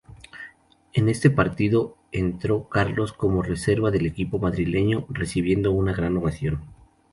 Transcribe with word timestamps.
En 0.93 1.09
este 1.09 1.29
partido 1.29 1.95
entró 2.11 2.67
Carlos 2.69 3.13
como 3.13 3.43
reserva 3.43 3.91
del 3.91 4.07
equipo 4.07 4.39
madrileño, 4.39 5.05
recibiendo 5.11 5.71
una 5.73 5.93
gran 5.93 6.17
ovación. 6.17 6.63